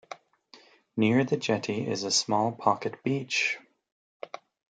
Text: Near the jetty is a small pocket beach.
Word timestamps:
Near 0.97 1.23
the 1.25 1.37
jetty 1.37 1.87
is 1.87 2.01
a 2.03 2.09
small 2.09 2.53
pocket 2.53 3.03
beach. 3.03 3.59